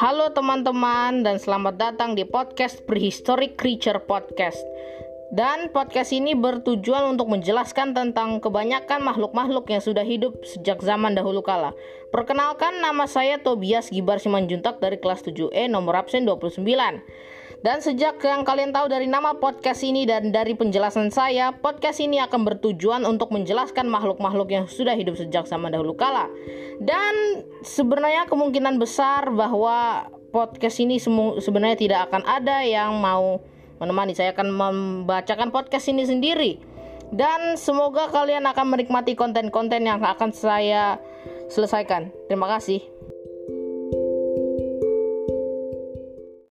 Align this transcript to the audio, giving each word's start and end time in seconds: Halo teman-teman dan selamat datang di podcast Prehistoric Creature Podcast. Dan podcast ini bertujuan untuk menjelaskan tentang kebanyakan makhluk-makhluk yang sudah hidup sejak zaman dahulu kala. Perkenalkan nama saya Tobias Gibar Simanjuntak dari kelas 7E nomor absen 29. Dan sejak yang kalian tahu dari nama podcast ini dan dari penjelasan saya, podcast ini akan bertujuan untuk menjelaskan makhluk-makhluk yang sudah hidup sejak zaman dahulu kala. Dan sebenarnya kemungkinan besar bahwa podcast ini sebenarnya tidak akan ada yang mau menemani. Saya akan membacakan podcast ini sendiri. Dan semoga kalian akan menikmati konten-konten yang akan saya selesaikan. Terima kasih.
Halo 0.00 0.32
teman-teman 0.32 1.20
dan 1.20 1.36
selamat 1.36 1.76
datang 1.76 2.16
di 2.16 2.24
podcast 2.24 2.80
Prehistoric 2.88 3.60
Creature 3.60 4.00
Podcast. 4.08 4.56
Dan 5.28 5.68
podcast 5.76 6.16
ini 6.16 6.32
bertujuan 6.32 7.12
untuk 7.12 7.28
menjelaskan 7.28 7.92
tentang 7.92 8.40
kebanyakan 8.40 9.04
makhluk-makhluk 9.04 9.68
yang 9.68 9.84
sudah 9.84 10.00
hidup 10.00 10.40
sejak 10.40 10.80
zaman 10.80 11.12
dahulu 11.12 11.44
kala. 11.44 11.76
Perkenalkan 12.16 12.80
nama 12.80 13.04
saya 13.04 13.44
Tobias 13.44 13.92
Gibar 13.92 14.24
Simanjuntak 14.24 14.80
dari 14.80 14.96
kelas 14.96 15.20
7E 15.20 15.68
nomor 15.68 16.00
absen 16.00 16.24
29. 16.24 16.64
Dan 17.60 17.84
sejak 17.84 18.16
yang 18.24 18.40
kalian 18.40 18.72
tahu 18.72 18.88
dari 18.88 19.04
nama 19.04 19.36
podcast 19.36 19.84
ini 19.84 20.08
dan 20.08 20.32
dari 20.32 20.56
penjelasan 20.56 21.12
saya, 21.12 21.52
podcast 21.52 22.00
ini 22.00 22.16
akan 22.16 22.48
bertujuan 22.48 23.04
untuk 23.04 23.28
menjelaskan 23.36 23.84
makhluk-makhluk 23.84 24.48
yang 24.48 24.64
sudah 24.64 24.96
hidup 24.96 25.20
sejak 25.20 25.44
zaman 25.44 25.68
dahulu 25.68 25.92
kala. 25.92 26.32
Dan 26.80 27.44
sebenarnya 27.60 28.24
kemungkinan 28.32 28.80
besar 28.80 29.28
bahwa 29.28 30.08
podcast 30.32 30.80
ini 30.80 30.96
sebenarnya 31.36 31.76
tidak 31.76 32.00
akan 32.08 32.24
ada 32.24 32.64
yang 32.64 32.96
mau 32.96 33.44
menemani. 33.76 34.16
Saya 34.16 34.32
akan 34.32 34.48
membacakan 34.48 35.52
podcast 35.52 35.92
ini 35.92 36.08
sendiri. 36.08 36.56
Dan 37.12 37.60
semoga 37.60 38.08
kalian 38.08 38.48
akan 38.48 38.72
menikmati 38.72 39.12
konten-konten 39.12 39.84
yang 39.84 40.00
akan 40.00 40.32
saya 40.32 40.96
selesaikan. 41.52 42.08
Terima 42.24 42.48
kasih. 42.48 42.99